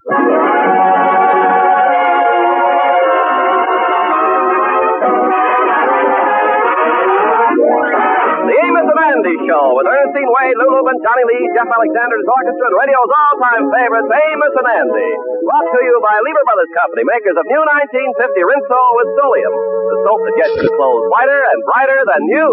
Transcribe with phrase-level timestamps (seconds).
[0.00, 0.08] The
[8.64, 12.80] Amos and Andy Show with Ernestine Wade, Lou Lubin Johnny Lee, Jeff Alexander's orchestra, and
[12.80, 15.10] radio's all-time favorites, Amos and Andy.
[15.44, 20.00] Brought to you by Lever Brothers Company, makers of new 1950 Rinso with Solium, the
[20.00, 22.48] soap that gets your clothes whiter and brighter than new.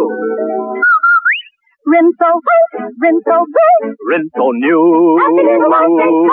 [1.88, 3.96] Rinso white, Rinso bright.
[4.12, 5.16] Rinso new.
[5.24, 6.28] Happy little objects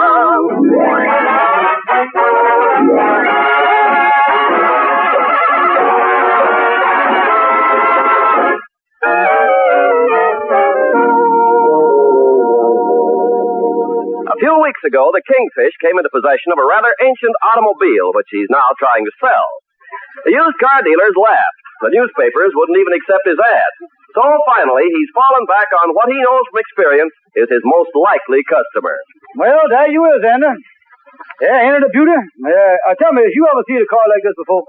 [14.26, 18.26] A few weeks ago, the Kingfish came into possession of a rather ancient automobile, which
[18.34, 19.48] he's now trying to sell.
[20.26, 21.62] The used car dealers laughed.
[21.86, 23.93] The newspapers wouldn't even accept his ad.
[24.14, 28.46] So finally, he's fallen back on what he knows from experience is his most likely
[28.46, 28.94] customer.
[29.34, 30.54] Well, there you is, Andy.
[31.42, 32.14] Yeah, ain't it a beauty?
[32.14, 32.50] Uh,
[32.86, 34.62] uh, tell me, has you ever seen a car like this before?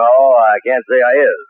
[0.00, 1.40] No, I can't say I is.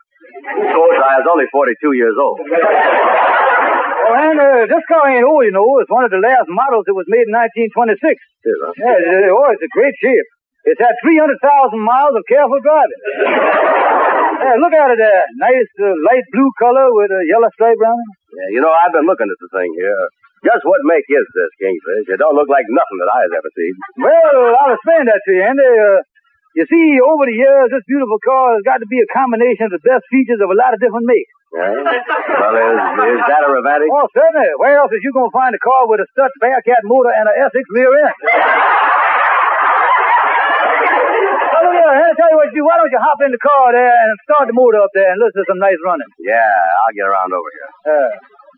[0.59, 2.39] Of course, I was only 42 years old.
[2.43, 5.79] Oh, and uh, this car ain't old, you know.
[5.79, 7.95] It's one of the last models that was made in 1926.
[7.95, 8.75] Is it?
[8.75, 10.27] Yeah, oh, it's a great shape.
[10.67, 13.01] It's had 300,000 miles of careful driving.
[14.39, 15.23] yeah, look at it there.
[15.39, 18.11] Nice uh, light blue color with a yellow stripe around it.
[18.31, 20.03] Yeah, you know, I've been looking at the thing here.
[20.41, 22.09] Just what make is this, Kingfish?
[22.09, 23.73] It don't look like nothing that I've ever seen.
[24.01, 25.69] Well, I'll explain that to you, Andy.
[25.69, 26.01] Uh,
[26.57, 29.73] you see, over the years, this beautiful car has got to be a combination of
[29.77, 31.31] the best features of a lot of different makes.
[31.51, 31.71] Yeah?
[31.77, 32.75] Well, is,
[33.21, 33.87] is that a Ravatic?
[33.91, 34.51] Oh, certainly.
[34.59, 37.27] Where else is you going to find a car with a Stutz Bearcat motor and
[37.27, 38.15] an Essex rear end?
[41.91, 42.63] well, look here, I'll tell you what you do.
[42.63, 45.19] Why don't you hop in the car there and start the motor up there and
[45.19, 46.07] listen to some nice running?
[46.23, 47.69] Yeah, I'll get around over here.
[47.91, 48.11] Uh,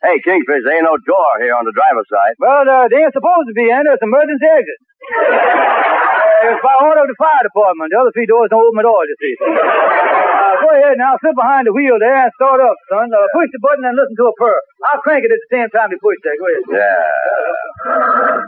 [0.03, 2.35] Hey, Kingfish, there ain't no door here on the driver's side.
[2.35, 3.71] well, uh, they ain't supposed to be.
[3.71, 4.79] It's an emergency exit.
[6.43, 7.87] It's by order of the fire department.
[7.87, 9.31] The other three doors don't open at all, you see.
[9.39, 13.07] Uh, go ahead now, sit behind the wheel there and start up, son.
[13.15, 14.59] Uh, push the button and listen to a purr.
[14.91, 16.35] I'll crank it at the same time you push there.
[16.35, 16.67] Go ahead.
[16.67, 18.43] Yeah.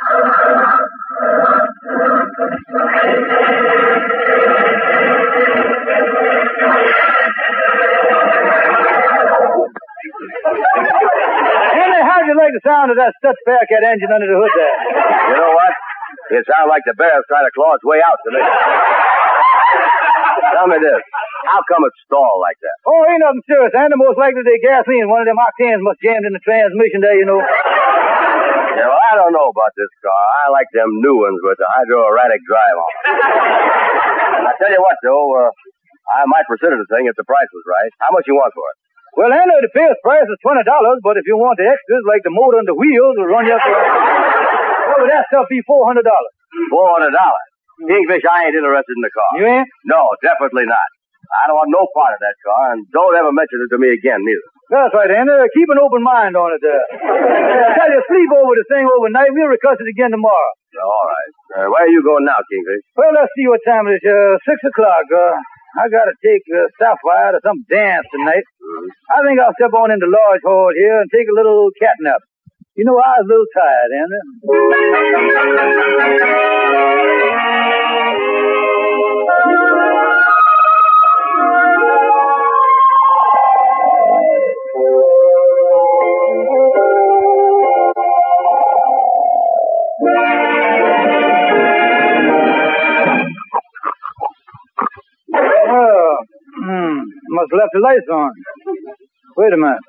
[0.00, 0.16] Andy,
[12.00, 14.72] how'd you like the sound of that Stutz Bearcat engine under the hood there?
[15.28, 15.72] You know what?
[16.32, 18.40] It sounds like the bear's trying to claw its way out to me.
[20.56, 21.02] Tell me this.
[21.44, 22.76] How come it stalled like that?
[22.88, 24.00] Oh, ain't nothing serious, Andy.
[24.00, 25.12] Most likely the gasoline.
[25.12, 27.44] One of them octanes must jammed in the transmission there, you know.
[28.70, 30.22] Yeah, well, I don't know about this car.
[30.46, 32.92] I like them new ones with the hydroerratic drive on.
[34.50, 35.50] I tell you what, though, uh,
[36.14, 37.90] I might consider the thing if the price was right.
[37.98, 38.76] How much you want for it?
[39.18, 42.22] Well, Andy, the base price is twenty dollars, but if you want the extras like
[42.22, 43.62] the motor and the wheels, will run you up.
[43.62, 43.74] to-
[45.02, 45.58] would that stuff be?
[45.66, 46.32] Four hundred dollars.
[46.70, 47.46] Four hundred dollars.
[47.90, 49.30] Kingfish, I ain't interested in the car.
[49.34, 49.68] You ain't?
[49.90, 50.88] No, definitely not.
[51.30, 53.94] I don't want no part of that car, and don't ever mention it to me
[53.94, 54.46] again, neither.
[54.70, 55.30] That's right, Andy.
[55.54, 56.78] Keep an open mind on it there.
[56.78, 59.30] I tell you, sleep over the thing overnight.
[59.34, 60.52] We'll discuss it again tomorrow.
[60.78, 61.32] All right.
[61.50, 62.82] Uh, where are you going now, Kingfish?
[62.94, 64.06] Well, let's see what time it is.
[64.06, 65.06] Uh, six o'clock.
[65.10, 65.34] Uh,
[65.78, 68.46] I gotta take uh, Sapphire to some dance tonight.
[69.10, 72.22] I think I'll step on into Lodge Hall here and take a little cat nap.
[72.74, 73.90] You know, I was a little tired,
[76.38, 76.49] Andy.
[97.40, 98.36] Must have left the lights on.
[99.40, 99.80] Wait a minute.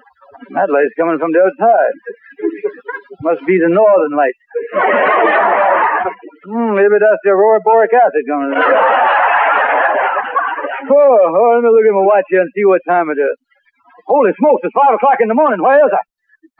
[0.56, 1.96] That light's coming from the outside.
[3.28, 4.40] Must be the northern light.
[6.42, 8.50] Hmm, maybe that's the aurora boric acid coming.
[10.90, 13.38] Oh, oh, let me look at my watch here and see what time it is.
[14.10, 15.62] Holy smokes, it's five o'clock in the morning.
[15.62, 16.02] Where is I?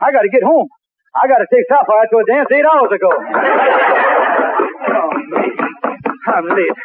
[0.06, 0.70] I gotta get home.
[1.18, 3.10] I gotta take Sapphire to a dance eight hours ago.
[3.10, 5.10] Oh,
[6.30, 6.78] I'm late.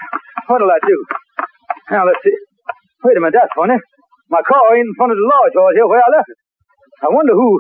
[0.50, 0.98] What'll I do?
[1.94, 2.34] Now, let's see.
[3.06, 3.78] Wait a minute, that's funny.
[4.28, 6.40] My car ain't in front of the lodge hall here where I left it.
[7.04, 7.60] I wonder who...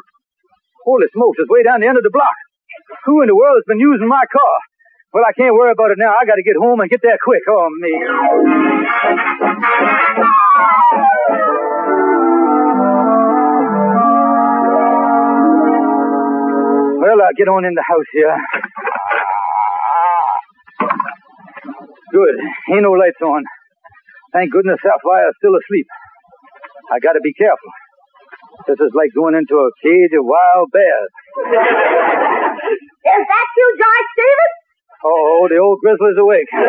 [0.83, 2.37] Holy smokes, it's way down the end of the block.
[3.05, 4.55] Who in the world has been using my car?
[5.11, 6.11] Well, I can't worry about it now.
[6.11, 7.43] I gotta get home and get there quick.
[7.47, 7.91] Oh, me.
[17.03, 18.35] Well, I'll get on in the house here.
[22.11, 22.35] Good.
[22.75, 23.43] Ain't no lights on.
[24.33, 25.87] Thank goodness Sapphire's still asleep.
[26.87, 27.71] I gotta be careful.
[28.67, 31.11] This is like going into a cage of wild bears.
[33.07, 34.57] Is that you, George Stevens?
[35.05, 36.49] Oh, the old grizzly's awake.
[36.51, 36.59] Uh,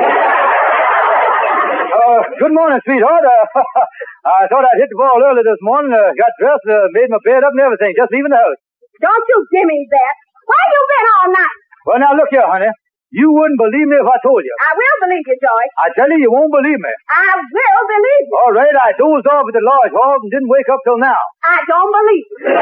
[2.43, 3.25] good morning, sweetheart.
[3.25, 3.47] Uh,
[4.43, 5.91] I thought I'd hit the ball early this morning.
[5.91, 7.95] Uh, got dressed, uh, made my bed up and everything.
[7.97, 8.61] Just leaving the house.
[9.01, 10.15] Don't you gimme that.
[10.45, 11.59] Where you been all night?
[11.89, 12.71] Well, now look here, honey.
[13.09, 14.53] You wouldn't believe me if I told you.
[14.61, 15.73] I will believe you, George.
[15.81, 16.93] I tell you, you won't believe me.
[17.09, 18.37] I will believe you.
[18.45, 21.17] All right, I dozed off at the lodge hall and didn't wake up till now.
[21.41, 22.53] I don't believe you.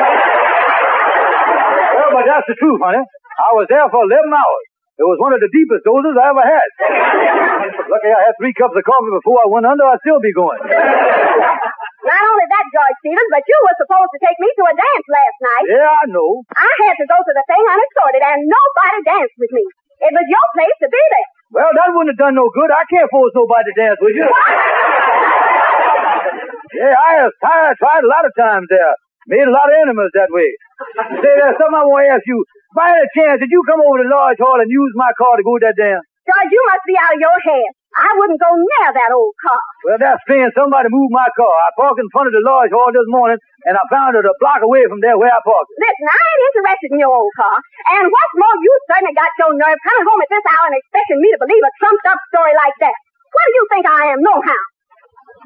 [1.98, 3.02] Well, but that's the truth, honey.
[3.02, 4.64] I was there for 11 hours.
[4.96, 6.68] It was one of the deepest dozes I ever had.
[7.90, 9.82] Lucky I had three cups of coffee before I went under.
[9.82, 10.62] I'd still be going.
[10.62, 15.06] Not only that, George Stevens, but you were supposed to take me to a dance
[15.10, 15.66] last night.
[15.68, 16.46] Yeah, I know.
[16.54, 19.66] I had to go to the thing unescorted, and nobody danced with me.
[19.96, 21.28] It was your place to be there.
[21.56, 22.68] Well, that wouldn't have done no good.
[22.68, 24.28] I can't force nobody to dance with you.
[26.76, 28.94] Yeah, I have tried, tried a lot of times there.
[29.26, 30.50] Made a lot of enemies that way.
[31.18, 32.38] Say, there's something I want to ask you.
[32.76, 35.42] By any chance, did you come over to Lodge Hall and use my car to
[35.42, 36.04] go to that dance?
[36.26, 37.70] George, you must be out of your head.
[37.96, 39.62] I wouldn't go near that old car.
[39.88, 40.52] Well, that's strange.
[40.52, 41.48] Somebody moved my car.
[41.48, 44.36] I parked in front of the Lodge Hall this morning, and I found it a
[44.36, 45.80] block away from there where I parked it.
[45.80, 47.56] Listen, I ain't interested in your old car.
[47.96, 51.18] And what's more, you certainly got your nerve coming home at this hour and expecting
[51.24, 52.96] me to believe a trumped up story like that.
[53.32, 54.62] What do you think I am, nohow?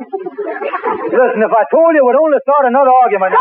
[0.00, 3.34] Listen, if I told you, it would only start another argument.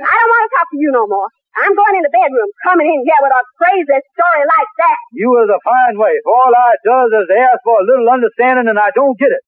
[0.00, 1.28] The- I don't want to talk to you no more.
[1.60, 4.98] I'm going in the bedroom, coming in here with a crazy story like that.
[5.12, 6.22] You is a fine wife.
[6.24, 9.42] All I does is ask for a little understanding, and I don't get it.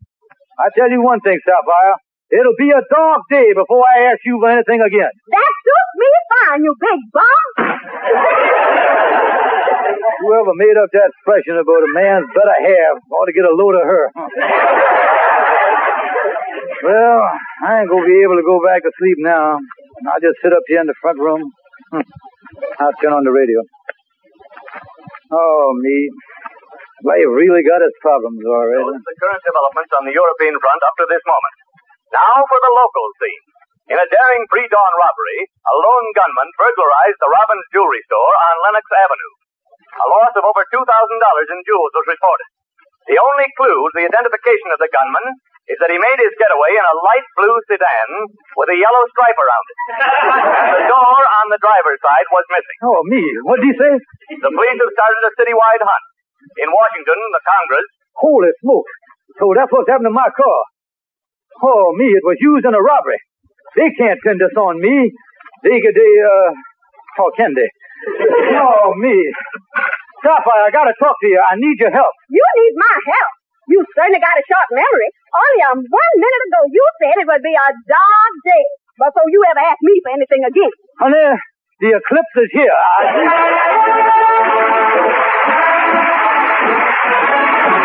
[0.61, 1.97] I tell you one thing, Sapphire.
[2.33, 5.09] It'll be a dark day before I ask you for anything again.
[5.31, 7.47] That suits me fine, you big bum.
[10.27, 13.75] Whoever made up that expression about a man's better half ought to get a load
[13.79, 14.05] of her.
[16.83, 17.21] well,
[17.69, 19.59] I ain't gonna be able to go back to sleep now.
[20.09, 21.43] I'll just sit up here in the front room.
[21.95, 22.07] Hmm.
[22.83, 23.61] I'll turn on the radio.
[25.33, 25.97] Oh, me.
[27.03, 28.79] Life really got its problems already.
[28.79, 31.55] Those are the current developments on the European front up to this moment.
[32.15, 33.43] Now for the local scene.
[33.91, 38.87] In a daring pre-dawn robbery, a lone gunman burglarized the Robbins Jewelry Store on Lenox
[38.87, 39.35] Avenue.
[39.99, 42.49] A loss of over $2,000 in jewels was reported.
[43.11, 45.27] The only clue to the identification of the gunman
[45.71, 48.09] is that he made his getaway in a light blue sedan
[48.59, 49.77] with a yellow stripe around it.
[50.83, 52.79] the door on the driver's side was missing.
[52.83, 53.23] Oh, me.
[53.47, 53.93] What'd he say?
[54.43, 56.05] The police have started a citywide hunt.
[56.59, 57.87] In Washington, the Congress
[58.19, 58.91] Holy smoke.
[59.41, 60.61] So that's what's happened to my car.
[61.63, 63.21] Oh, me, it was used in a robbery.
[63.79, 65.09] They can't pin this on me.
[65.65, 66.51] They could, they, uh,
[67.17, 67.71] how can they?
[68.59, 69.15] Oh, me.
[70.23, 71.39] Sapphire, I gotta talk to you.
[71.39, 72.11] I need your help.
[72.31, 73.33] You need my help.
[73.73, 75.09] You certainly got a short memory.
[75.33, 78.65] Only um, one minute ago you said it would be a dark day
[79.01, 80.73] before you ever asked me for anything again.
[81.01, 81.41] Honey,
[81.81, 82.69] the eclipse is here.
[82.69, 83.01] I...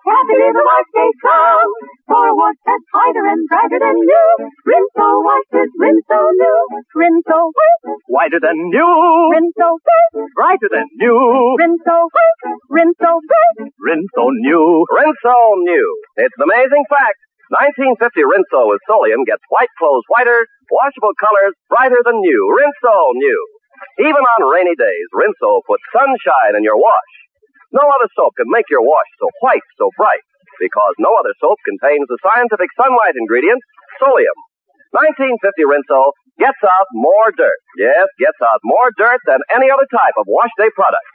[0.00, 1.72] Happy little white day come
[2.08, 4.28] for wash that's whiter and brighter than new.
[4.64, 6.60] Rinso washes, Rinso new.
[6.96, 8.96] Rinso white, whiter than new,
[9.36, 11.20] Rinso white, brighter than new.
[11.60, 12.40] Rinso white,
[12.72, 13.58] Rinso bright.
[13.76, 14.88] Rinso new.
[14.88, 15.36] Rinso
[15.68, 15.88] new.
[16.16, 17.20] It's an amazing fact.
[17.52, 22.42] 1950 Rinso with Solium gets white clothes whiter, washable colors brighter than new.
[22.56, 23.40] Rinso new.
[24.00, 27.09] Even on rainy days, Rinso puts sunshine in your wash.
[27.70, 30.26] No other soap can make your wash so white, so bright,
[30.58, 33.62] because no other soap contains the scientific sunlight ingredient,
[34.02, 34.38] Solium.
[34.90, 35.38] 1950
[35.70, 36.00] Rinso
[36.34, 37.60] gets out more dirt.
[37.78, 41.06] Yes, gets out more dirt than any other type of wash day product.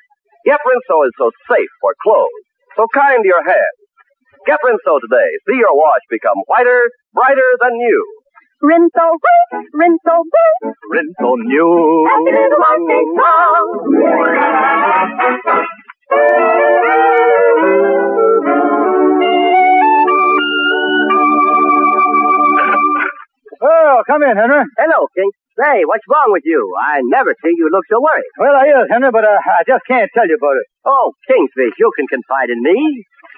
[0.48, 2.46] Get Rinso is so safe for clothes,
[2.80, 3.80] so kind to your hands.
[4.48, 5.30] Get Rinso today.
[5.50, 8.04] See your wash become whiter, brighter than new.
[8.64, 10.72] Rinso white, Rinso bright.
[10.96, 11.68] Rinso new.
[12.08, 13.04] Happy little white day
[15.60, 15.84] come.
[23.66, 24.62] Oh, come in, Henry.
[24.78, 25.32] Hello, King.
[25.56, 26.60] Say, what's wrong with you?
[26.76, 28.28] I never see you look so worried.
[28.36, 30.68] Well, I is, Henry, but uh, I just can't tell you about it.
[30.84, 32.76] Oh, Kingfish, you can confide in me.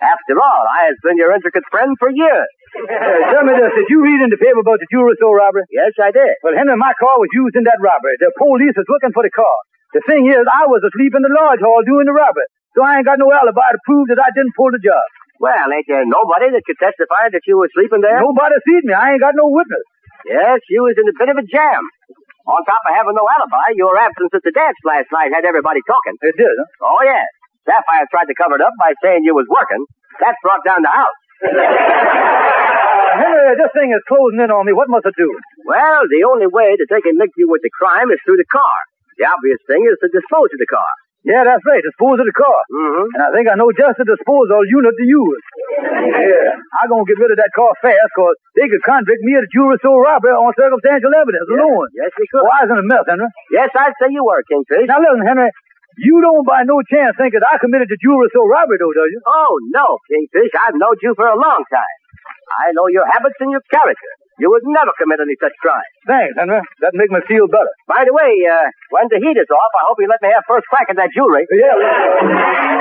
[0.01, 2.49] After all, I have been your intricate friend for years.
[2.73, 3.69] Uh, tell me this.
[3.69, 5.69] Did you read in the paper about the jewelry store robbery?
[5.69, 6.33] Yes, I did.
[6.41, 8.17] Well, Henry, my car was used in that robbery.
[8.17, 9.57] The police is looking for the car.
[9.93, 12.49] The thing is, I was asleep in the lodge hall doing the robbery.
[12.77, 15.01] So I ain't got no alibi to prove that I didn't pull the job.
[15.41, 18.21] Well, ain't there nobody that could testify that you were sleeping there?
[18.21, 18.93] Nobody seen me.
[18.93, 19.81] I ain't got no witness.
[20.29, 21.81] Yes, you was in a bit of a jam.
[22.45, 25.81] On top of having no alibi, your absence at the dance last night had everybody
[25.89, 26.21] talking.
[26.21, 26.85] It did, huh?
[26.85, 27.25] Oh, yes.
[27.65, 29.81] Sapphire tried to cover it up by saying you was working.
[30.21, 31.17] That brought down the house.
[33.17, 34.77] Henry, this thing is closing in on me.
[34.77, 35.33] What must I do?
[35.65, 38.47] Well, the only way that they can link you with the crime is through the
[38.53, 38.77] car.
[39.17, 40.91] The obvious thing is to dispose of the car.
[41.25, 41.81] Yeah, that's right.
[41.81, 42.59] Dispose of the car.
[42.69, 43.07] Mm-hmm.
[43.17, 45.43] And I think I know just the disposal unit to use.
[45.81, 46.55] Yeah.
[46.81, 49.43] I'm going to get rid of that car fast because they could convict me of
[49.43, 51.89] the jewelry store robbery on circumstantial evidence alone.
[51.97, 52.45] Yes, we could.
[52.45, 53.27] I was in a mess, Henry.
[53.51, 54.87] Yes, I'd say you were, Kingfish.
[54.87, 55.49] Now listen, Henry.
[55.97, 59.01] You don't by no chance think that I committed the jewelry store robbery, though, do
[59.09, 59.19] you?
[59.25, 60.53] Oh, no, Kingfish.
[60.53, 61.97] I've known you for a long time.
[62.53, 64.11] I know your habits and your character.
[64.37, 65.89] You would never commit any such crime.
[66.05, 66.61] Thanks, Henry.
[66.85, 67.73] That makes me feel better.
[67.89, 70.45] By the way, uh, when the heat is off, I hope you let me have
[70.45, 71.45] first crack at that jewelry.
[71.49, 72.77] Yeah.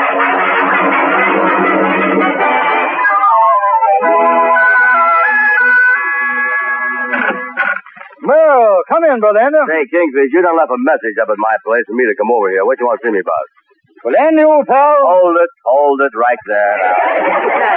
[8.26, 9.62] Well, come in, brother Andrew.
[9.70, 12.32] Say, Kingfish, you done left a message up at my place for me to come
[12.32, 12.64] over here.
[12.64, 13.46] What you want to see me about?
[14.02, 14.98] Well, Andy, old pal.
[15.04, 16.96] Hold it, hold it right there now.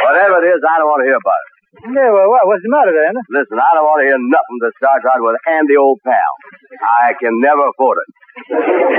[0.09, 1.58] Whatever it is, I don't want to hear about it.
[1.69, 3.13] Yeah, well, what, what's the matter then?
[3.29, 6.33] Listen, I don't want to hear nothing that starts out with Andy, old pal.
[6.81, 8.09] I can never afford it.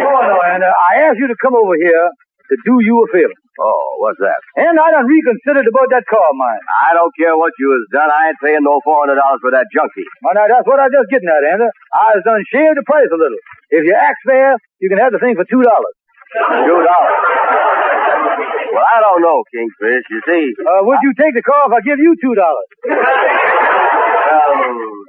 [0.06, 3.10] oh, no, and uh, I asked you to come over here to do you a
[3.10, 3.34] favor.
[3.58, 4.38] Oh, what's that?
[4.54, 6.62] And I done reconsidered about that car of mine.
[6.86, 8.06] I don't care what you has done.
[8.06, 10.06] I ain't paying no $400 for that junkie.
[10.22, 11.66] Well, now, that's what I just getting at, Andy.
[11.66, 13.42] I has done shaved the price a little.
[13.74, 15.58] If you act fair, you can have the thing for $2.
[15.58, 17.89] $2?
[18.70, 20.04] Well, I don't know, Kingfish.
[20.10, 22.68] You see, Uh, would you take the car if I give you two dollars?
[22.86, 24.54] well,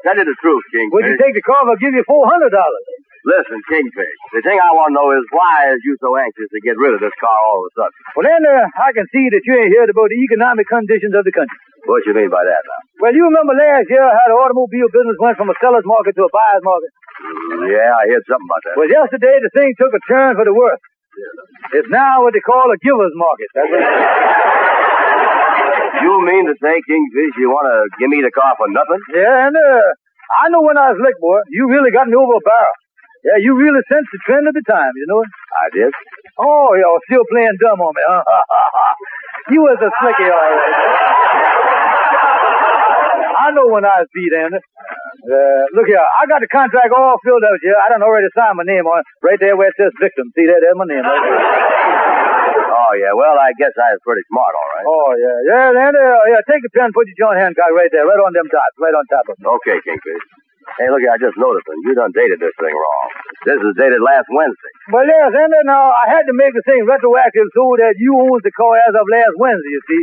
[0.06, 0.94] tell you the truth, Kingfish.
[0.96, 2.86] Would you take the car if I give you four hundred dollars?
[3.22, 4.18] Listen, Kingfish.
[4.34, 6.98] The thing I want to know is why is you so anxious to get rid
[6.98, 7.94] of this car all of a sudden?
[8.18, 11.22] Well, then, uh, I can see that you ain't heard about the economic conditions of
[11.22, 11.53] the country.
[11.86, 12.82] What do you mean by that now?
[13.06, 16.25] Well, you remember last year how the automobile business went from a seller's market to
[16.25, 16.91] a buyer's market?
[17.77, 18.74] Yeah, I heard something about that.
[18.77, 20.82] Well, yesterday the thing took a turn for the worse.
[21.74, 23.50] It's now what they call a giver's market.
[23.56, 23.86] That's it.
[26.01, 29.01] You mean to say, Kingfish, you want to give me the car for nothing?
[29.13, 29.88] Yeah, and uh,
[30.42, 32.75] I know when I was licked, boy, you really got me over a barrel.
[33.22, 35.30] Yeah, you really sensed the trend of the time, you know it?
[35.30, 35.94] I did.
[36.42, 38.24] Oh, you're still playing dumb on me, huh?
[39.54, 41.21] you was a slicky, all right.
[43.51, 44.63] I know when I was beat, Andy.
[45.27, 47.75] Uh, look here, I got the contract all filled out here.
[47.75, 49.08] I done already signed my name on it.
[49.20, 50.31] Right there where it says victim.
[50.39, 50.63] See that?
[50.63, 51.36] There's my name right there.
[52.72, 53.12] Oh, yeah.
[53.12, 54.88] Well, I guess I was pretty smart, all right.
[54.88, 55.38] Oh, yeah.
[55.51, 58.31] Yeah, Andy, uh, yeah, take the pen, put your John Hancock right there, right on
[58.31, 59.51] them dots, right on top of them.
[59.60, 60.24] Okay, Kingfish.
[60.79, 63.08] Hey, look, here I just noticed that you done dated this thing wrong.
[63.43, 64.72] This is dated last Wednesday.
[64.96, 68.48] Well, yes, Andy, now, I had to make the thing retroactive so that you owns
[68.48, 70.01] the car as of last Wednesday, you see.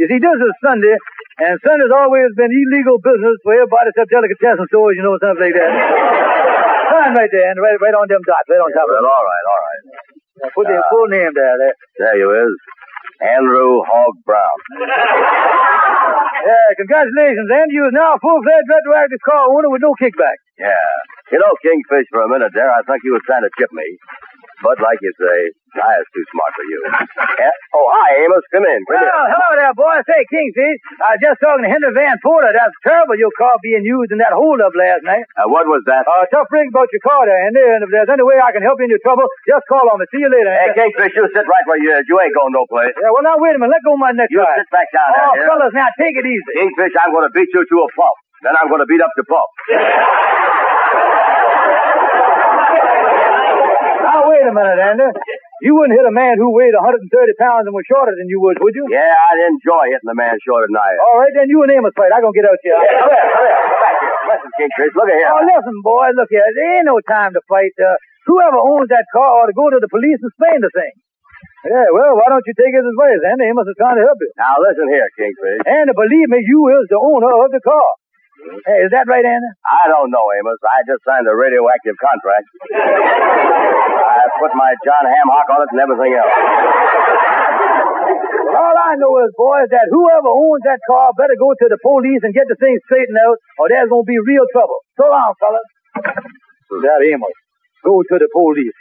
[0.00, 0.96] You see, this is Sunday,
[1.44, 5.56] and Sunday's always been illegal business for everybody except delicatessen stores, you know, something like
[5.56, 5.72] that.
[6.92, 9.12] Sign right there, Andy, right, right on them dots, right on top of Well, them.
[9.12, 9.82] all right, all right.
[10.42, 11.76] Now, put your uh, full name there, there.
[12.00, 12.52] There you is.
[13.22, 14.58] Andrew Hogg Brown.
[16.42, 17.46] Yeah, congratulations.
[17.70, 20.34] You is now a full-fledged retroactive car owner with no kickback.
[20.58, 20.74] Yeah.
[21.30, 23.86] You know, Kingfish, for a minute there, I think you was trying to chip me.
[24.62, 25.38] But like you say,
[25.74, 26.80] I is too smart for you.
[27.42, 27.50] Yeah.
[27.74, 28.44] Oh, hi, Amos.
[28.52, 28.80] Come in.
[28.86, 29.08] Come in.
[29.08, 29.96] Well, hello there, boy.
[30.04, 32.52] Say, Kingfish, I was just talking to Henry Van Porter.
[32.54, 35.24] That's terrible, your car being used in that holdup last night.
[35.34, 36.04] Uh, what was that?
[36.06, 38.62] Uh, tough rig about your car there, Andy, and if there's any way I can
[38.62, 40.06] help you in your trouble, just call on me.
[40.12, 40.52] See you later.
[40.52, 40.70] hey.
[40.76, 42.04] Kingfish, you sit right where you is.
[42.06, 42.92] You ain't going no place.
[42.94, 43.72] Yeah, well, now, wait a minute.
[43.74, 44.28] Let go of my neck.
[44.30, 45.26] You sit back down there.
[45.26, 46.52] Oh, fellas, now, take it easy.
[46.62, 48.16] Kingfish, I'm going to beat you to a pulp.
[48.44, 49.50] Then I'm going to beat up the pulp.
[54.12, 55.08] Now, wait a minute, Andy.
[55.64, 57.08] You wouldn't hit a man who weighed 130
[57.40, 58.84] pounds and was shorter than you would, would you?
[58.92, 61.00] Yeah, I'd enjoy hitting a man shorter than I am.
[61.00, 62.12] All right, then you and Amos fight.
[62.12, 62.76] I'm going to get out here.
[62.76, 63.56] Come here, come here.
[63.56, 64.12] Come back here.
[64.28, 65.32] Listen, Kingfish, look at here.
[65.32, 66.44] Oh, listen, boy, look here.
[66.44, 67.72] There ain't no time to fight.
[67.80, 67.96] Uh,
[68.28, 70.92] whoever owns that car ought to go to the police and explain the thing.
[71.72, 73.48] Yeah, well, why don't you take his advice, Andy?
[73.48, 74.28] Amos is trying to help you.
[74.36, 75.62] Now, listen here, Kingfish.
[75.64, 77.88] And believe me, you is the owner of the car.
[78.66, 79.50] Hey, is that right, Andy?
[79.62, 80.58] I don't know, Amos.
[80.66, 82.46] I just signed a radioactive contract.
[84.22, 86.34] I put my John Hamhock on it and everything else.
[88.52, 92.22] All I know is, boys, that whoever owns that car better go to the police
[92.22, 94.78] and get the thing straightened out, or there's going to be real trouble.
[94.94, 95.66] So long, fellas.
[96.86, 97.34] That Amos.
[97.82, 98.78] Go to the police.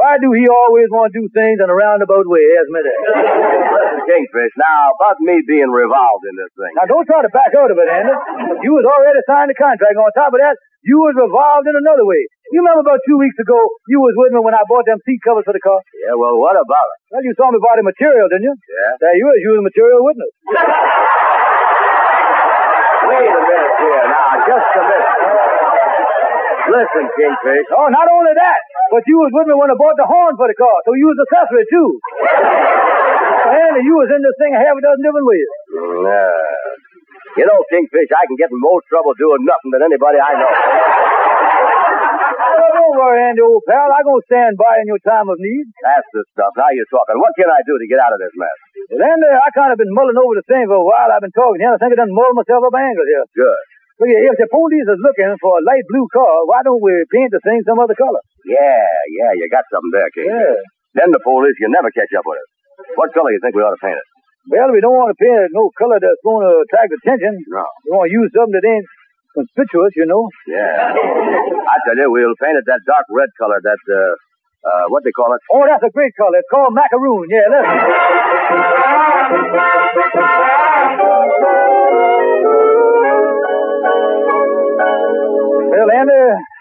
[0.00, 2.40] Why do he always want to do things in a roundabout way?
[2.40, 2.64] That.
[4.08, 6.72] Kingfish, now, about me being revolved in this thing.
[6.80, 8.16] Now, don't try to back out of it, Andy.
[8.64, 9.92] You was already signed the contract.
[9.92, 12.24] On top of that, you was revolved in another way.
[12.48, 13.60] You remember about two weeks ago,
[13.92, 15.76] you was with me when I bought them seat covers for the car?
[15.92, 16.98] Yeah, well, what about it?
[17.12, 18.56] Well, you saw me buy the material, didn't you?
[18.56, 18.96] Yeah.
[19.04, 19.44] There you is.
[19.44, 20.32] You was a material witness.
[23.04, 24.04] Wait a minute here.
[24.08, 25.49] Now, just a minute.
[26.68, 27.68] Listen, Kingfish.
[27.72, 28.60] Oh, not only that,
[28.92, 31.08] but you was with me when I bought the horn for the car, so you
[31.08, 31.88] was accessory too.
[33.50, 35.50] Andy, you was in this thing a half a dozen different ways.
[36.04, 37.40] Yeah.
[37.40, 40.52] You know, Kingfish, I can get in more trouble doing nothing than anybody I know.
[42.50, 43.86] Oh, don't worry, Andy, old pal.
[43.86, 45.70] I'm going to stand by in your time of need.
[45.78, 46.52] That's the stuff.
[46.58, 47.16] Now you're talking.
[47.22, 48.58] What can I do to get out of this mess?
[48.90, 51.08] Well, Andy, I kind of been mulling over the thing for a while.
[51.08, 51.70] I've been talking here.
[51.70, 53.24] I think I done mulled myself up angles here.
[53.30, 53.62] Good.
[54.00, 57.04] Look here, if the police is looking for a light blue car, why don't we
[57.12, 58.24] paint the thing some other color?
[58.48, 58.80] Yeah,
[59.12, 60.32] yeah, you got something there, King.
[60.32, 60.56] Yeah.
[60.96, 62.48] Then the police can never catch up with us.
[62.96, 64.08] What color you think we ought to paint it?
[64.48, 67.44] Well, we don't want to paint it no color that's going to attract attention.
[67.44, 67.60] No.
[67.84, 68.88] We want to use something that ain't
[69.36, 70.32] conspicuous, you know.
[70.48, 70.96] Yeah.
[70.96, 74.16] I tell you, we'll paint it that dark red color, that, uh,
[74.64, 75.44] uh, what they call it?
[75.52, 76.40] Oh, that's a great color.
[76.40, 77.28] It's called macaroon.
[77.28, 77.68] Yeah, listen.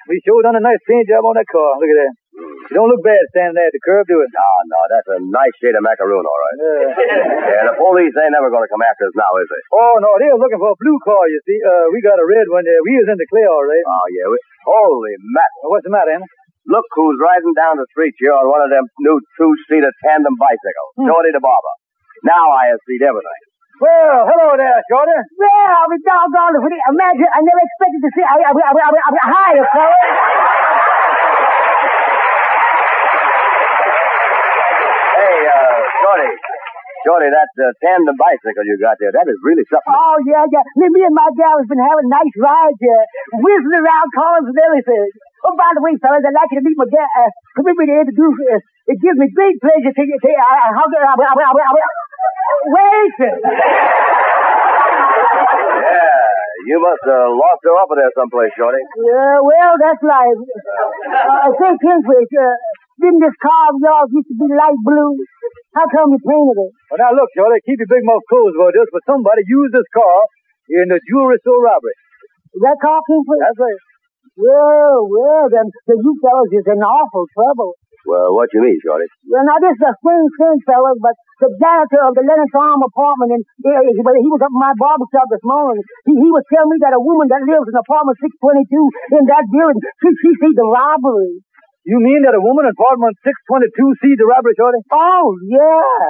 [0.09, 1.77] we sure done a nice paint job on that car.
[1.77, 2.13] Look at that.
[2.39, 4.31] You don't look bad standing there at the curb, do it?
[4.33, 6.57] No, no, that's a nice shade of macaroon, all right.
[6.57, 7.47] Yeah.
[7.59, 9.63] Yeah, the police ain't never going to come after us now, is they?
[9.73, 11.57] Oh, no, they were looking for a blue car, you see.
[11.59, 12.77] Uh, we got a red one there.
[12.85, 13.85] We was in the clear, all right.
[13.85, 14.27] Oh, yeah.
[14.29, 15.59] We, holy mackerel.
[15.65, 16.29] Well, what's the matter, Andy?
[16.69, 20.91] Look who's riding down the street here on one of them new two-seater tandem bicycles.
[21.01, 21.09] Hmm.
[21.09, 21.73] Shorty the barber.
[22.21, 23.41] Now I have seen everything.
[23.79, 25.15] Well, hello there, Shorty.
[25.39, 26.83] Well, I'll be doggone if it.
[26.91, 28.25] Imagine, I never expected to see.
[28.27, 29.99] I, I, I, I, I, I, hi, fella.
[35.15, 36.31] Hey, uh, Shorty.
[37.07, 39.95] Shorty, that uh, tandem bicycle you got there, that is really something.
[39.95, 40.63] Oh, yeah, yeah.
[40.75, 43.03] Me, me and my gal has been having nice rides here,
[43.39, 45.07] whizzing around corners and everything.
[45.47, 47.07] Oh, by the way, fellas, I'd like you to meet my gal.
[47.15, 48.59] Uh, permit me to introduce you.
[48.91, 50.19] It gives me great pleasure to you.
[50.19, 53.17] To, uh, how can I, I, I, I, I, wait.
[55.19, 56.19] Yeah,
[56.67, 58.83] you must have lost her up there someplace, Shorty.
[58.99, 60.39] Yeah, well, that's life.
[60.39, 62.55] Uh, say, Kingfish, uh,
[62.99, 65.13] didn't this car of yours used to be light blue?
[65.73, 66.71] How come you painted it?
[66.91, 69.87] Well, now look, Shorty, keep your big mouth closed about this, but somebody used this
[69.95, 70.17] car
[70.83, 71.95] in the jewelry store robbery.
[72.53, 73.39] Is that car Kingfish?
[73.39, 73.81] That's right.
[74.39, 77.75] Well, well, then, then you fellas is in awful trouble.
[78.07, 79.07] Well, what you mean, Shorty?
[79.27, 82.79] Well, now this is a strange thing, fellas, but the janitor of the Lenox Arm
[82.79, 85.83] apartment, and uh, he, he was up in my barber shop this morning.
[86.07, 89.45] He, he was telling me that a woman that lives in apartment 622 in that
[89.51, 91.43] building, she, she see the robbery.
[91.87, 94.79] You mean that a woman in apartment 622 sees the robbery, Shorty?
[94.95, 96.07] Oh, yeah.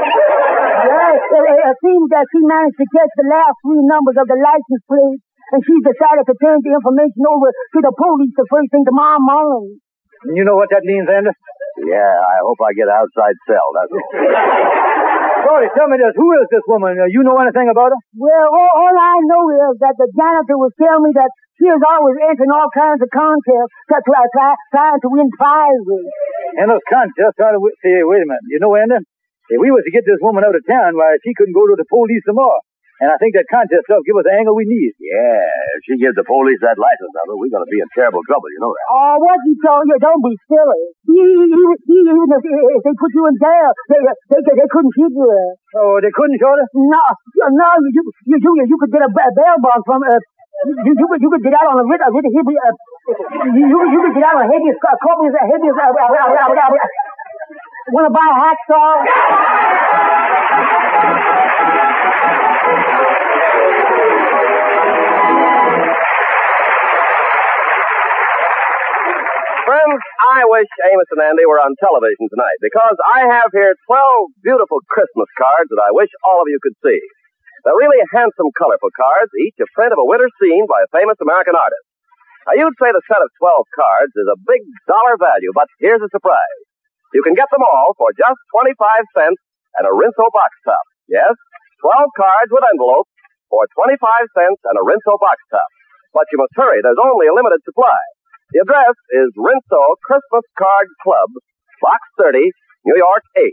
[0.90, 4.26] yeah, it, it, it seems that she managed to catch the last three numbers of
[4.26, 5.20] the license plate,
[5.54, 9.22] and she's decided to turn the information over to the police the first thing tomorrow
[9.22, 9.78] morning.
[10.28, 11.32] You know what that means, Andy?
[11.88, 14.04] Yeah, I hope I get an outside cell, that's all.
[15.48, 16.12] Shorty, tell me this.
[16.12, 17.00] Who is this woman?
[17.00, 18.00] Uh, you know anything about her?
[18.12, 21.80] Well, all, all I know is that the janitor was telling me that she is
[21.80, 26.04] always entering all kinds of contests, try, try, try, trying to win prizes.
[26.60, 28.44] In those contests, try to wi- say, wait a minute.
[28.52, 31.32] You know, Andy, if we was to get this woman out of town, why, she
[31.32, 32.60] couldn't go to the police tomorrow.
[33.00, 34.92] And I think that contest stuff give us the angle we need.
[35.00, 35.40] Yeah,
[35.72, 38.52] if she gives the police that license number, we're going to be in terrible trouble,
[38.52, 38.86] you know that.
[38.92, 39.96] Oh, what you told you?
[39.96, 40.84] Don't be silly.
[41.08, 45.24] Even, if, if they put you in jail, they, they, they, they couldn't keep you
[45.24, 45.52] there.
[45.80, 46.60] Oh, they couldn't, Shorty?
[46.76, 47.00] No,
[47.56, 50.20] no, you, you, you, you could get a bail bond from, uh,
[50.84, 52.44] you, you, could, you could get out on a writ, a writ, you,
[53.64, 56.36] you, you could get out on a habeas uh, corpus, a habeas, uh, uh, uh,
[56.36, 56.84] uh, uh, uh,
[57.96, 58.92] want to buy a hacksaw?
[69.70, 70.02] Friends,
[70.34, 74.82] I wish Amos and Andy were on television tonight because I have here 12 beautiful
[74.90, 76.98] Christmas cards that I wish all of you could see.
[77.62, 81.20] They're really handsome, colorful cards, each a print of a winter scene by a famous
[81.20, 81.86] American artist.
[82.48, 86.00] Now, you'd say the set of 12 cards is a big dollar value, but here's
[86.00, 86.60] a surprise.
[87.12, 88.74] You can get them all for just 25
[89.14, 89.40] cents
[89.78, 90.86] and a Rinso box top.
[91.06, 91.34] Yes,
[91.80, 93.12] 12 cards with envelopes
[93.48, 93.96] for 25
[94.36, 95.70] cents and a Rinso box top.
[96.12, 96.84] But you must hurry.
[96.84, 97.98] There's only a limited supply.
[98.52, 101.30] The address is Rinso Christmas Card Club,
[101.80, 102.50] Box 30,
[102.84, 103.46] New York 8.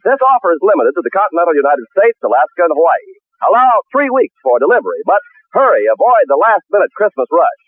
[0.00, 3.10] This offer is limited to the continental United States, Alaska, and Hawaii.
[3.52, 5.20] Allow three weeks for delivery, but
[5.52, 7.62] hurry, avoid the last minute Christmas rush.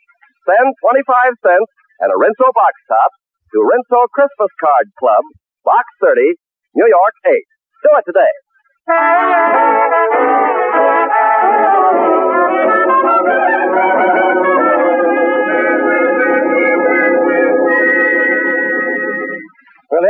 [0.49, 3.13] Send 25 cents and a Rinso box top
[3.53, 5.25] to Rinso Christmas Card Club,
[5.61, 6.35] Box 30,
[6.73, 7.37] New York 8.
[7.37, 8.33] Do it today.
[8.83, 8.99] Well,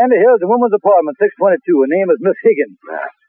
[0.00, 1.84] Andy, here's the woman's apartment, 622.
[1.84, 2.80] Her name is Miss Higgins.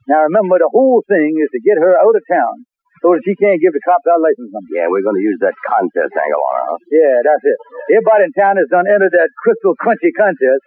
[0.08, 2.64] Now, remember, the whole thing is to get her out of town.
[3.04, 4.72] So that she can't give the cops our license number.
[4.72, 6.80] Yeah, we're going to use that contest angle on her, huh?
[6.88, 7.60] Yeah, that's it.
[8.00, 10.64] Everybody in town has done entered that Crystal Crunchy contest.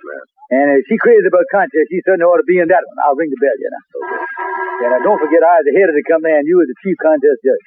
[0.52, 2.98] And if she crazy about contest, she certainly ought to be in that one.
[3.08, 3.82] I'll ring the bell, you know.
[4.84, 6.78] Yeah, now don't forget I was the head of the company and you was the
[6.84, 7.64] chief contest judge.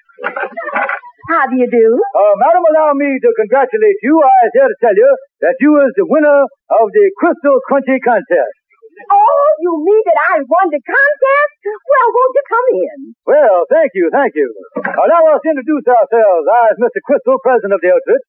[1.34, 1.88] How do you do?
[1.98, 4.22] Uh, madam, allow me to congratulate you.
[4.22, 5.10] I was here to tell you
[5.46, 8.59] that you is the winner of the Crystal Crunchy contest.
[9.08, 11.52] Oh, you mean that I won the contest?
[11.64, 12.98] Well, won't you come in?
[13.26, 14.48] Well, thank you, thank you.
[14.78, 16.44] Uh, now let's introduce ourselves.
[16.48, 17.00] I is Mr.
[17.04, 18.22] Crystal, president of the outfit.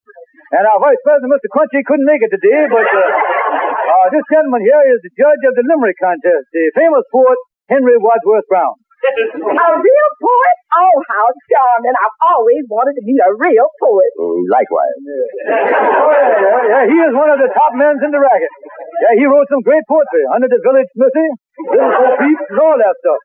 [0.51, 1.51] And our vice president, Mr.
[1.53, 5.55] Crunchy, couldn't make it today, but uh, uh, this gentleman here is the judge of
[5.55, 7.39] the Limerick contest, the famous poet
[7.71, 8.80] Henry Wadsworth Brown.
[9.01, 10.57] A real poet?
[10.71, 11.97] Oh, how charming.
[11.97, 14.13] I've always wanted to be a real poet.
[14.21, 14.97] Mm, likewise.
[15.01, 16.83] Oh, yeah, yeah, yeah.
[16.85, 18.53] He is one of the top men in the racket.
[19.01, 21.29] Yeah, he wrote some great poetry under the village smithy,
[21.73, 23.21] little Bo Peep, and all that stuff.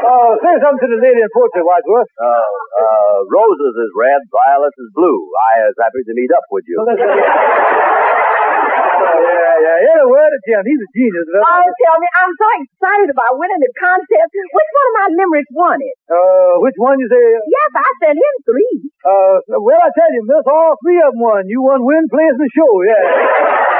[0.00, 2.10] Uh, say something to the lady in poetry, Wadsworth.
[2.16, 5.18] Uh, uh, roses is red, violets is blue.
[5.52, 6.80] I is happy to meet up with you.
[9.00, 9.76] Yeah, yeah.
[9.96, 10.62] Any word of Jim.
[10.64, 11.26] He's a genius.
[11.32, 14.30] Well, Oh, tell me, I'm so excited about winning the contest.
[14.32, 15.96] Which one of my limericks won it?
[16.10, 17.24] Uh, which one you say?
[17.48, 18.74] Yes, I sent him three.
[19.00, 21.48] Uh, well, I tell you, miss, all three of them won.
[21.48, 23.04] You won win, place, and show, yeah.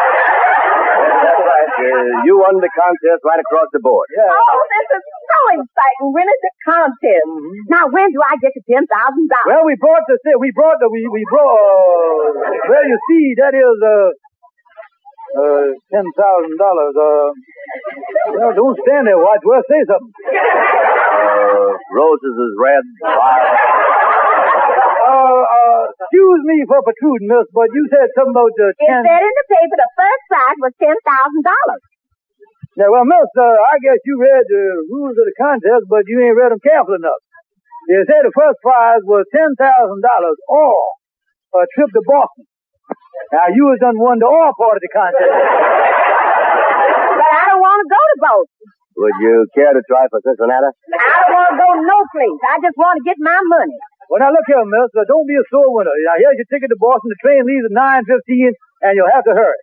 [0.01, 1.69] That's right.
[1.71, 4.09] Uh, you won the contest right across the board.
[4.17, 4.29] Yeah.
[4.33, 7.29] Oh, this is so exciting, winning the contest.
[7.69, 8.85] Now, when do I get the $10,000?
[8.89, 13.53] Well, we brought the, we brought the, we, we brought, uh, well, you see, that
[13.57, 14.09] is, uh,
[15.37, 16.95] uh, ten thousand dollars.
[16.97, 17.29] Uh,
[18.35, 19.67] well, don't stand there, Wadsworth.
[19.71, 20.15] Say something.
[20.31, 23.65] Uh, roses is red, violets.
[25.11, 29.03] Uh, uh, excuse me for protruding, miss, but you said something about the It ten.
[29.03, 30.95] said in the paper the first prize was $10,000.
[32.79, 34.65] Yeah, well, miss, uh, I guess you read the
[34.95, 37.19] rules of the contest, but you ain't read them careful enough.
[37.91, 40.71] They said the first prize was ten thousand dollars or
[41.59, 42.47] a trip to Boston.
[43.31, 45.31] Now, you was done won the all part of the contest.
[47.21, 48.67] But I don't want to go to Boston.
[49.01, 50.67] Would you care to try for Cincinnati?
[50.67, 52.41] I don't want to go no place.
[52.51, 53.79] I just want to get my money.
[54.11, 54.91] Well, now look here, miss.
[54.91, 55.95] Uh, don't be a sore winner.
[56.05, 57.15] Now, here's your ticket to Boston.
[57.15, 58.51] The train leaves at 9.15,
[58.83, 59.63] and you'll have to hurry.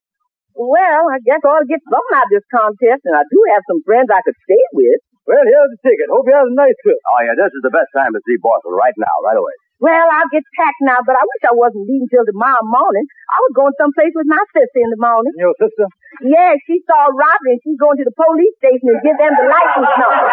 [0.55, 3.83] Well, I guess I'll get something out of this contest, and I do have some
[3.83, 5.03] friends I could stay with.
[5.27, 6.07] Well, here's the ticket.
[6.07, 6.97] Hope you have a nice trip.
[6.97, 9.53] Oh, yeah, this is the best time to see Boston right now, right away.
[9.77, 13.05] Well, I'll get packed now, but I wish I wasn't leaving till tomorrow morning.
[13.29, 15.37] I was going someplace with my sister in the morning.
[15.37, 15.85] And your sister?
[16.25, 19.33] Yeah, she saw a robbery and she's going to the police station and give them
[19.37, 20.27] the license number.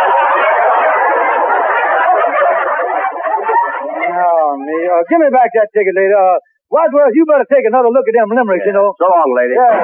[4.16, 4.78] Oh, me.
[4.88, 6.16] Uh, give me back that ticket, lady.
[6.16, 6.40] Uh,
[6.72, 8.96] Wadsworth, you better take another look at them limericks, you know.
[8.96, 9.60] So long, lady.
[9.60, 9.76] Yeah.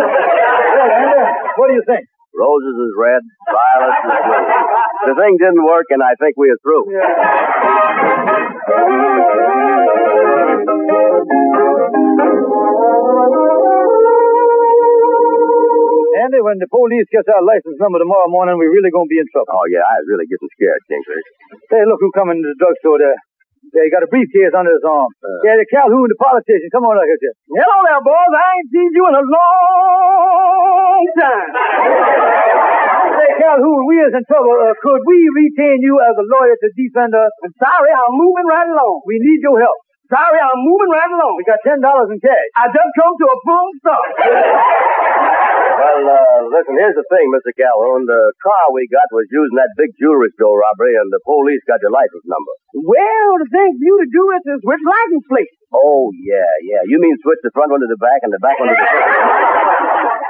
[0.00, 1.20] yeah, Andy,
[1.60, 2.08] what do you think?
[2.32, 4.81] Roses is red, violets is blue.
[5.02, 6.86] The thing didn't work, and I think we are through.
[16.22, 19.18] Andy, when the police gets our license number tomorrow morning, we're really going to be
[19.18, 19.50] in trouble.
[19.50, 21.26] Oh, yeah, I was really getting scared, Kingfish.
[21.66, 23.18] Hey, look who come into the drugstore there.
[23.70, 25.06] Yeah, he got a briefcase under his arm.
[25.46, 26.66] yeah, the Calhoun, the politician.
[26.74, 27.32] Come on, look at you.
[27.54, 28.32] Hello there, boys.
[28.34, 31.50] I ain't seen you in a long time.
[33.22, 34.56] Say, Calhoun, we is in trouble.
[34.66, 37.30] Uh, could we retain you as a lawyer to defend us?
[37.46, 39.06] I'm sorry, I'm moving right along.
[39.06, 39.78] We need your help.
[40.10, 41.38] Sorry, I'm moving right along.
[41.38, 42.48] We got ten dollars in cash.
[42.58, 44.04] I just come to a full stop.
[45.72, 47.52] Well, uh, listen, here's the thing, Mr.
[47.56, 48.04] Calhoun.
[48.04, 51.62] The car we got was used in that big jewelry store robbery, and the police
[51.64, 52.52] got your license number.
[52.76, 55.56] well, the thing for you to do is to switch license plates.
[55.72, 56.82] Oh, yeah, yeah.
[56.84, 58.84] You mean switch the front one to the back and the back one to the
[58.84, 59.08] front?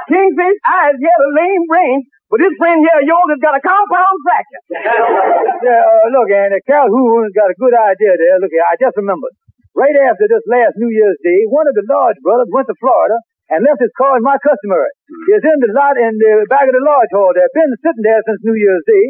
[0.13, 1.99] Kingfish, I had a lame brain,
[2.31, 4.63] but this friend here of yours has got a compound fracture.
[5.63, 8.35] Yeah, uh, look, Andy, Calhoun's got a good idea there.
[8.43, 9.31] Look here, I just remembered.
[9.79, 13.15] Right after this last New Year's Day, one of the large brothers went to Florida
[13.53, 14.89] and left his car in my customary.
[14.89, 15.33] Mm-hmm.
[15.37, 17.37] It's in the lot in the back of the Lodge Hall.
[17.37, 19.07] They've been sitting there since New Year's Day.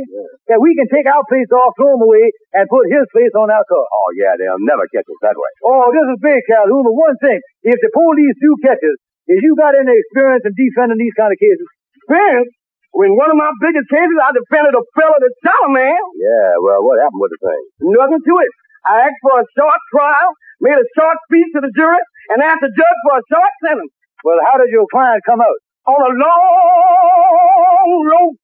[0.51, 2.27] That we can take our plates off, throw them away,
[2.59, 3.87] and put his place on our car.
[3.87, 5.51] Oh, yeah, they'll never catch us that way.
[5.63, 6.83] Oh, this is big, Calhoun.
[6.83, 8.99] But one thing, if the police do catch us,
[9.31, 11.69] is you got any experience in defending these kind of cases?
[12.03, 12.51] Experience?
[12.93, 16.03] When one of my biggest cases, I defended a fella that shot a man.
[16.19, 17.63] Yeah, well, what happened with the thing?
[17.95, 18.53] Nothing to it.
[18.85, 20.29] I asked for a short trial,
[20.61, 22.03] made a short speech to the jury,
[22.35, 23.95] and asked the judge for a short sentence.
[24.25, 25.59] Well, how did your client come out?
[25.87, 28.37] On a long rope.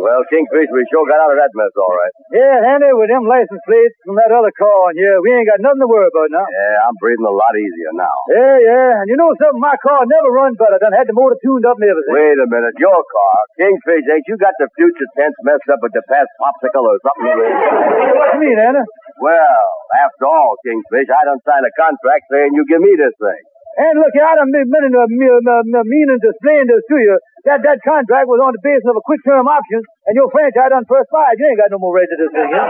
[0.00, 2.14] Well, Kingfish, we sure got out of that mess all right.
[2.32, 5.60] Yeah, Andy, with them license plates from that other car on here, we ain't got
[5.60, 6.46] nothing to worry about now.
[6.48, 8.16] Yeah, I'm breathing a lot easier now.
[8.32, 9.60] Yeah, yeah, and you know something?
[9.60, 10.80] My car never runs better.
[10.80, 12.16] Done had the motor tuned up and everything.
[12.16, 15.92] Wait a minute, your car, Kingfish, ain't you got the future tense messed up with
[15.92, 17.36] the past popsicle or something?
[18.20, 18.84] What do you mean, Andy?
[19.20, 19.64] well,
[20.00, 23.42] after all, Kingfish, I done signed a contract saying you give me this thing.
[23.80, 26.96] And look, I done been meaning to, me, me, me, meaning to explain this to
[27.00, 27.16] you.
[27.48, 30.68] That that contract was on the basis of a quick term option, and your franchise
[30.68, 31.32] done first five.
[31.40, 32.52] You ain't got no more right to this thing?
[32.52, 32.68] Now,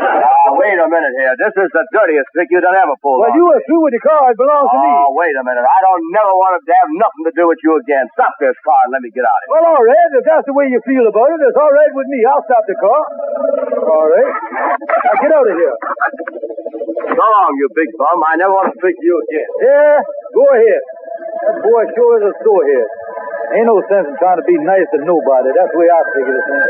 [0.55, 1.35] wait a minute here.
[1.35, 3.99] This is the dirtiest trick you done ever pulled Well, on you were through with
[3.99, 4.31] the car.
[4.31, 4.87] It belongs to me.
[4.87, 5.67] Oh, wait a minute.
[5.67, 8.07] I don't never want to have nothing to do with you again.
[8.15, 9.53] Stop this car and let me get out of here.
[9.59, 10.11] Well, all right.
[10.15, 12.23] If that's the way you feel about it, it's all right with me.
[12.31, 13.03] I'll stop the car.
[13.91, 14.31] All right.
[14.31, 15.77] Now get out of here.
[17.11, 18.23] So long, you big bum.
[18.23, 19.51] I never want to speak to you again.
[19.67, 19.99] Yeah,
[20.31, 20.83] go ahead.
[21.41, 22.89] That boy sure is a sore head.
[23.57, 25.49] Ain't no sense in trying to be nice to nobody.
[25.57, 26.65] That's the way I figure this thing.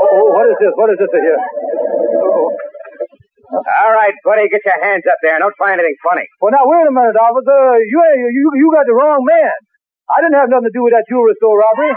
[0.00, 0.72] Oh, what is this?
[0.78, 1.40] What is this here?
[2.22, 2.48] Oh.
[3.50, 5.34] All right, buddy, get your hands up there.
[5.42, 6.22] Don't try anything funny.
[6.38, 7.82] Well, now wait a minute, officer.
[7.82, 7.98] You
[8.30, 9.50] you you got the wrong man.
[10.06, 11.94] I didn't have nothing to do with that jewelry store robbery.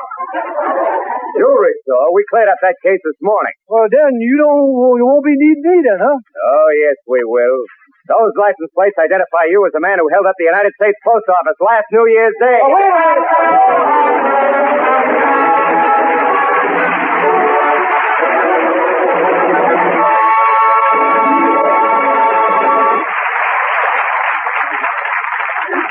[1.37, 2.13] Jewelry store?
[2.13, 3.53] We cleared up that case this morning.
[3.65, 6.17] Well, then you don't you won't be needing me then, huh?
[6.17, 7.61] Oh, yes, we will.
[8.03, 11.23] Those license plates identify you as the man who held up the United States Post
[11.31, 12.59] Office last New Year's Day.
[12.59, 14.33] Oh, wait a minute.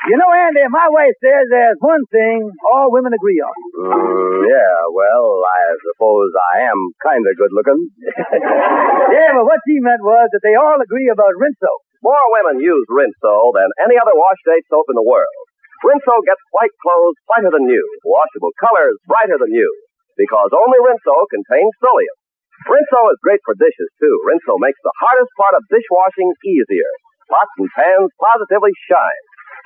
[0.03, 3.57] You know, Andy, my wife says there's one thing all women agree on.
[3.88, 7.88] Mm, yeah, well, I suppose I am kind of good looking.
[9.16, 11.72] yeah, but what she meant was that they all agree about Rinso.
[12.03, 15.47] More women use Rinso than any other wash day soap in the world.
[15.87, 19.73] Rinso gets white clothes whiter than new, washable colors brighter than new,
[20.19, 22.19] because only Rinso contains Solium.
[22.67, 24.15] Rinso is great for dishes, too.
[24.27, 26.91] Rinso makes the hardest part of dishwashing easier.
[27.27, 29.23] Pots and pans positively shine.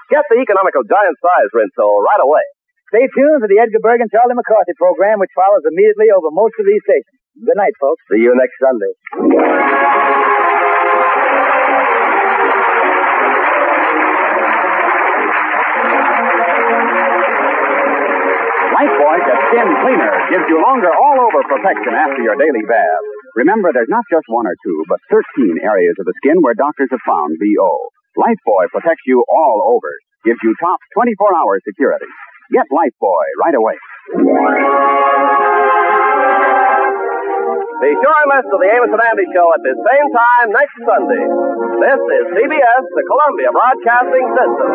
[0.08, 2.46] Get the economical giant size Rinso right away.
[2.92, 6.56] Stay tuned for the Edgar Bergen and Charlie McCarthy program, which follows immediately over most
[6.56, 7.20] of these stations.
[7.44, 8.00] Good night, folks.
[8.12, 8.92] See you next Sunday.
[18.76, 23.04] Lifebuoy Skin Cleaner gives you longer all-over protection after your daily bath.
[23.32, 26.92] Remember, there's not just one or two, but 13 areas of the skin where doctors
[26.92, 27.72] have found BO.
[28.20, 29.88] Lifebuoy protects you all over,
[30.28, 32.04] gives you top 24-hour security.
[32.52, 33.80] Get Lifebuoy right away.
[37.80, 40.76] Be sure and listen to the Amos and Andy Show at the same time next
[40.84, 41.24] Sunday.
[41.80, 44.68] This is CBS, the Columbia Broadcasting System.